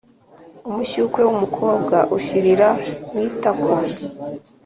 umushyukwe 0.69 1.19
w'umukobwa 1.27 1.97
ushirira 2.17 2.67
mu 3.11 3.19
itako. 3.27 3.73